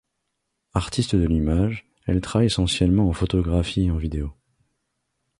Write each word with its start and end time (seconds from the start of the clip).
Artiste 0.73 1.15
de 1.15 1.27
l’image, 1.27 1.85
elle 2.07 2.21
travaille 2.21 2.47
essentiellement 2.47 3.07
en 3.07 3.13
photographie 3.13 3.83
et 3.83 3.91
en 3.91 3.97
vidéo. 3.97 4.33